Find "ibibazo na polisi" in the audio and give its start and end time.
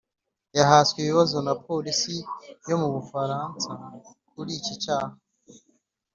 1.01-2.15